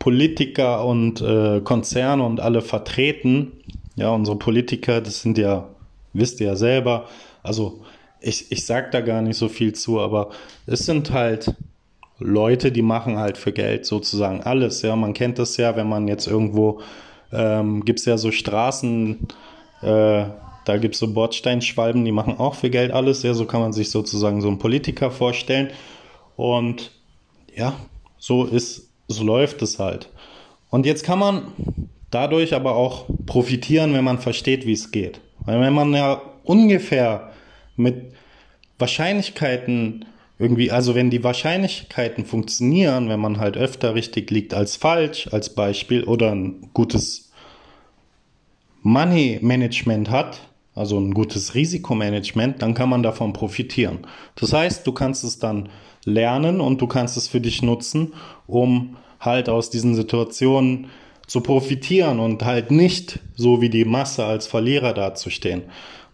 Politiker 0.00 0.84
und 0.84 1.20
äh, 1.20 1.60
Konzerne 1.60 2.24
und 2.24 2.40
alle 2.40 2.62
vertreten. 2.62 3.52
Ja, 3.94 4.10
unsere 4.10 4.36
Politiker, 4.36 5.00
das 5.00 5.22
sind 5.22 5.38
ja, 5.38 5.68
wisst 6.12 6.40
ihr 6.40 6.48
ja 6.48 6.56
selber, 6.56 7.06
also 7.42 7.80
ich, 8.20 8.50
ich 8.50 8.66
sag 8.66 8.90
da 8.90 9.02
gar 9.02 9.22
nicht 9.22 9.36
so 9.36 9.48
viel 9.48 9.74
zu, 9.74 10.00
aber 10.00 10.30
es 10.66 10.86
sind 10.86 11.12
halt 11.12 11.54
Leute, 12.18 12.72
die 12.72 12.82
machen 12.82 13.18
halt 13.18 13.38
für 13.38 13.52
Geld 13.52 13.86
sozusagen 13.86 14.42
alles. 14.42 14.82
Ja, 14.82 14.96
man 14.96 15.14
kennt 15.14 15.38
das 15.38 15.56
ja, 15.56 15.76
wenn 15.76 15.88
man 15.88 16.08
jetzt 16.08 16.26
irgendwo, 16.26 16.80
ähm, 17.32 17.84
gibt 17.84 18.00
es 18.00 18.04
ja 18.06 18.18
so 18.18 18.30
Straßen, 18.30 19.28
äh, 19.82 20.24
da 20.64 20.76
gibt 20.78 20.94
es 20.94 21.00
so 21.00 21.12
Bordsteinschwalben, 21.12 22.04
die 22.04 22.12
machen 22.12 22.38
auch 22.38 22.54
für 22.54 22.70
Geld 22.70 22.92
alles. 22.92 23.22
Ja, 23.22 23.34
so 23.34 23.46
kann 23.46 23.60
man 23.60 23.72
sich 23.72 23.90
sozusagen 23.90 24.40
so 24.40 24.48
einen 24.48 24.58
Politiker 24.58 25.10
vorstellen. 25.10 25.70
Und 26.36 26.90
ja, 27.54 27.74
so 28.18 28.44
ist, 28.44 28.89
so 29.14 29.24
läuft 29.24 29.62
es 29.62 29.78
halt. 29.78 30.08
Und 30.70 30.86
jetzt 30.86 31.04
kann 31.04 31.18
man 31.18 31.42
dadurch 32.10 32.54
aber 32.54 32.76
auch 32.76 33.06
profitieren, 33.26 33.92
wenn 33.92 34.04
man 34.04 34.18
versteht, 34.18 34.66
wie 34.66 34.72
es 34.72 34.90
geht. 34.90 35.20
Weil 35.40 35.60
wenn 35.60 35.72
man 35.72 35.92
ja 35.92 36.22
ungefähr 36.44 37.32
mit 37.76 38.12
Wahrscheinlichkeiten 38.78 40.04
irgendwie, 40.38 40.70
also 40.70 40.94
wenn 40.94 41.10
die 41.10 41.22
Wahrscheinlichkeiten 41.22 42.24
funktionieren, 42.24 43.08
wenn 43.08 43.20
man 43.20 43.38
halt 43.38 43.56
öfter 43.56 43.94
richtig 43.94 44.30
liegt 44.30 44.54
als 44.54 44.76
falsch, 44.76 45.28
als 45.32 45.54
Beispiel, 45.54 46.04
oder 46.04 46.32
ein 46.34 46.70
gutes 46.72 47.30
Money 48.82 49.38
Management 49.42 50.08
hat, 50.08 50.40
also 50.74 50.98
ein 50.98 51.12
gutes 51.12 51.54
Risikomanagement, 51.54 52.62
dann 52.62 52.72
kann 52.72 52.88
man 52.88 53.02
davon 53.02 53.34
profitieren. 53.34 53.98
Das 54.36 54.54
heißt, 54.54 54.86
du 54.86 54.92
kannst 54.92 55.24
es 55.24 55.38
dann 55.38 55.68
lernen 56.04 56.60
und 56.60 56.80
du 56.80 56.86
kannst 56.86 57.16
es 57.16 57.28
für 57.28 57.40
dich 57.40 57.62
nutzen, 57.62 58.14
um 58.46 58.96
halt 59.18 59.48
aus 59.48 59.70
diesen 59.70 59.94
Situationen 59.94 60.88
zu 61.26 61.42
profitieren 61.42 62.18
und 62.18 62.44
halt 62.44 62.70
nicht 62.70 63.20
so 63.36 63.60
wie 63.60 63.68
die 63.68 63.84
Masse 63.84 64.24
als 64.24 64.46
Verlierer 64.46 64.94
dazustehen. 64.94 65.62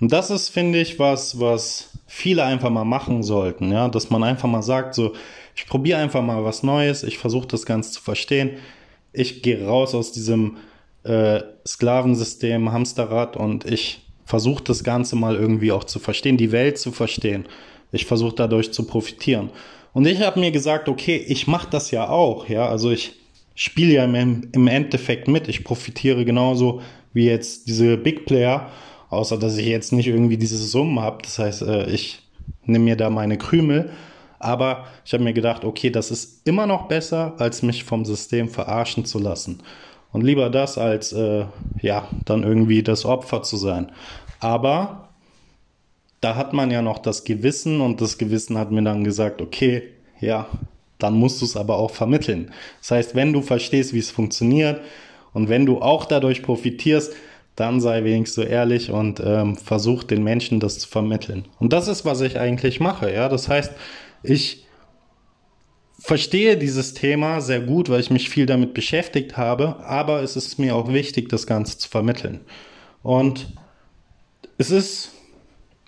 Und 0.00 0.12
das 0.12 0.30
ist, 0.30 0.50
finde 0.50 0.80
ich, 0.80 0.98
was, 0.98 1.40
was 1.40 1.90
viele 2.06 2.44
einfach 2.44 2.70
mal 2.70 2.84
machen 2.84 3.22
sollten, 3.22 3.72
ja, 3.72 3.88
dass 3.88 4.10
man 4.10 4.22
einfach 4.22 4.48
mal 4.48 4.62
sagt, 4.62 4.94
so, 4.94 5.14
ich 5.54 5.66
probiere 5.66 5.98
einfach 6.00 6.22
mal 6.22 6.44
was 6.44 6.62
Neues, 6.62 7.02
ich 7.02 7.16
versuche 7.16 7.48
das 7.48 7.64
Ganze 7.64 7.92
zu 7.92 8.02
verstehen, 8.02 8.58
ich 9.12 9.42
gehe 9.42 9.64
raus 9.64 9.94
aus 9.94 10.12
diesem 10.12 10.58
äh, 11.04 11.40
Sklavensystem, 11.66 12.70
Hamsterrad 12.70 13.36
und 13.36 13.64
ich 13.64 14.06
versuche 14.26 14.64
das 14.64 14.84
Ganze 14.84 15.16
mal 15.16 15.36
irgendwie 15.36 15.72
auch 15.72 15.84
zu 15.84 15.98
verstehen, 15.98 16.36
die 16.36 16.52
Welt 16.52 16.78
zu 16.78 16.92
verstehen. 16.92 17.46
Ich 17.92 18.06
versuche 18.06 18.34
dadurch 18.34 18.72
zu 18.72 18.86
profitieren. 18.86 19.50
Und 19.92 20.06
ich 20.06 20.20
habe 20.20 20.40
mir 20.40 20.50
gesagt, 20.50 20.88
okay, 20.88 21.16
ich 21.16 21.46
mache 21.46 21.68
das 21.70 21.90
ja 21.90 22.08
auch, 22.08 22.48
ja, 22.48 22.68
also 22.68 22.90
ich 22.90 23.14
spiele 23.54 23.94
ja 23.94 24.04
im, 24.04 24.68
Endeffekt 24.68 25.26
mit. 25.26 25.48
Ich 25.48 25.64
profitiere 25.64 26.24
genauso 26.24 26.82
wie 27.12 27.26
jetzt 27.26 27.66
diese 27.66 27.96
Big 27.96 28.26
Player, 28.26 28.70
außer 29.08 29.38
dass 29.38 29.56
ich 29.56 29.66
jetzt 29.66 29.92
nicht 29.92 30.06
irgendwie 30.06 30.36
diese 30.36 30.58
Summen 30.58 31.00
habe. 31.00 31.18
Das 31.22 31.38
heißt, 31.38 31.62
äh, 31.62 31.90
ich 31.90 32.20
nehme 32.66 32.84
mir 32.84 32.96
da 32.96 33.10
meine 33.10 33.38
Krümel. 33.38 33.90
Aber 34.38 34.84
ich 35.04 35.14
habe 35.14 35.24
mir 35.24 35.32
gedacht, 35.32 35.64
okay, 35.64 35.88
das 35.90 36.10
ist 36.10 36.46
immer 36.46 36.66
noch 36.66 36.88
besser, 36.88 37.34
als 37.38 37.62
mich 37.62 37.84
vom 37.84 38.04
System 38.04 38.50
verarschen 38.50 39.06
zu 39.06 39.18
lassen. 39.18 39.62
Und 40.12 40.22
lieber 40.22 40.50
das, 40.50 40.76
als 40.76 41.12
äh, 41.12 41.46
ja, 41.80 42.08
dann 42.26 42.42
irgendwie 42.42 42.82
das 42.82 43.06
Opfer 43.06 43.42
zu 43.42 43.56
sein. 43.56 43.90
Aber 44.40 45.05
da 46.26 46.34
hat 46.34 46.52
man 46.52 46.72
ja 46.72 46.82
noch 46.82 46.98
das 46.98 47.22
Gewissen 47.22 47.80
und 47.80 48.00
das 48.00 48.18
Gewissen 48.18 48.58
hat 48.58 48.72
mir 48.72 48.82
dann 48.82 49.04
gesagt, 49.04 49.40
okay, 49.40 49.84
ja, 50.18 50.48
dann 50.98 51.14
musst 51.14 51.40
du 51.40 51.44
es 51.44 51.56
aber 51.56 51.76
auch 51.76 51.92
vermitteln. 51.92 52.50
Das 52.80 52.90
heißt, 52.90 53.14
wenn 53.14 53.32
du 53.32 53.42
verstehst, 53.42 53.94
wie 53.94 54.00
es 54.00 54.10
funktioniert 54.10 54.80
und 55.34 55.48
wenn 55.48 55.66
du 55.66 55.80
auch 55.80 56.04
dadurch 56.04 56.42
profitierst, 56.42 57.14
dann 57.54 57.80
sei 57.80 58.02
wenigstens 58.02 58.42
so 58.42 58.50
ehrlich 58.50 58.90
und 58.90 59.22
ähm, 59.24 59.56
versuch 59.56 60.02
den 60.02 60.24
Menschen 60.24 60.58
das 60.58 60.80
zu 60.80 60.88
vermitteln. 60.88 61.44
Und 61.60 61.72
das 61.72 61.86
ist, 61.86 62.04
was 62.04 62.20
ich 62.22 62.40
eigentlich 62.40 62.80
mache. 62.80 63.14
Ja, 63.14 63.28
das 63.28 63.48
heißt, 63.48 63.70
ich 64.24 64.66
verstehe 66.00 66.56
dieses 66.56 66.92
Thema 66.94 67.40
sehr 67.40 67.60
gut, 67.60 67.88
weil 67.88 68.00
ich 68.00 68.10
mich 68.10 68.30
viel 68.30 68.46
damit 68.46 68.74
beschäftigt 68.74 69.36
habe, 69.36 69.76
aber 69.84 70.24
es 70.24 70.34
ist 70.34 70.58
mir 70.58 70.74
auch 70.74 70.92
wichtig, 70.92 71.28
das 71.28 71.46
Ganze 71.46 71.78
zu 71.78 71.88
vermitteln. 71.88 72.40
Und 73.04 73.52
es 74.58 74.72
ist, 74.72 75.12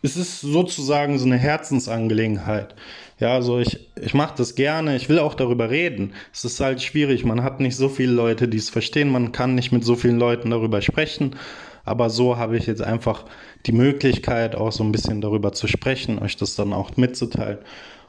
es 0.03 0.17
ist 0.17 0.41
sozusagen 0.41 1.19
so 1.19 1.27
eine 1.27 1.39
Herzensangelegenheit. 1.39 2.75
Ja, 3.19 3.35
also 3.35 3.59
ich, 3.59 3.89
ich 4.01 4.15
mache 4.15 4.35
das 4.37 4.55
gerne, 4.55 4.95
ich 4.95 5.09
will 5.09 5.19
auch 5.19 5.35
darüber 5.35 5.71
reden. 5.71 6.13
Es 6.33 6.45
ist 6.45 6.61
halt 6.61 6.81
schwierig, 6.81 7.25
man 7.25 7.43
hat 7.43 7.59
nicht 7.59 7.77
so 7.77 7.89
viele 7.89 8.13
Leute, 8.13 8.47
die 8.47 8.59
es 8.59 8.71
verstehen, 8.71 9.11
man 9.11 9.33
kann 9.33 9.57
nicht 9.57 9.73
mit 9.73 9.85
so 9.85 9.97
vielen 9.97 10.19
Leuten 10.19 10.51
darüber 10.51 10.81
sprechen. 10.83 11.35
Aber 11.85 12.11
so 12.11 12.37
habe 12.37 12.57
ich 12.57 12.67
jetzt 12.67 12.83
einfach 12.83 13.25
die 13.67 13.73
Möglichkeit, 13.73 14.55
auch 14.55 14.71
so 14.71 14.85
ein 14.85 14.93
bisschen 14.93 15.21
darüber 15.21 15.53
zu 15.53 15.67
sprechen, 15.67 16.19
euch 16.19 16.37
das 16.37 16.55
dann 16.55 16.73
auch 16.73 16.97
mitzuteilen. 16.97 17.59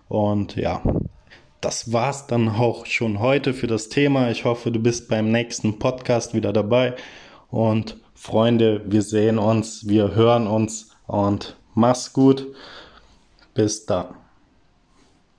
Und 0.10 0.58
ja, 0.58 0.84
das 1.62 1.92
war's 1.92 2.28
dann 2.28 2.50
auch 2.50 2.86
schon 2.86 3.20
heute 3.20 3.54
für 3.54 3.68
das 3.68 3.90
Thema. 3.90 4.30
Ich 4.30 4.46
hoffe, 4.46 4.72
du 4.72 4.80
bist 4.80 5.10
beim 5.10 5.32
nächsten 5.32 5.80
Podcast 5.80 6.34
wieder 6.34 6.54
dabei. 6.54 6.96
Und 7.50 7.98
Freunde, 8.14 8.84
wir 8.86 9.02
sehen 9.02 9.40
uns, 9.40 9.88
wir 9.88 10.14
hören 10.14 10.46
uns 10.46 10.92
und 11.08 11.59
mach's 11.80 12.12
gut. 12.12 12.46
Bis 13.54 13.86
dann. 13.86 14.19